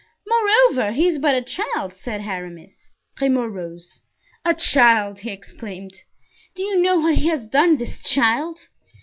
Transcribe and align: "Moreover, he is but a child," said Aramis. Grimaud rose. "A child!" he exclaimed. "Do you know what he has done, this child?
"Moreover, 0.27 0.93
he 0.93 1.05
is 1.05 1.19
but 1.19 1.35
a 1.35 1.43
child," 1.43 1.93
said 1.93 2.21
Aramis. 2.21 2.89
Grimaud 3.17 3.51
rose. 3.51 4.01
"A 4.43 4.55
child!" 4.55 5.19
he 5.19 5.29
exclaimed. 5.29 5.93
"Do 6.55 6.63
you 6.63 6.81
know 6.81 6.97
what 6.97 7.19
he 7.19 7.27
has 7.27 7.45
done, 7.45 7.77
this 7.77 8.01
child? 8.01 8.69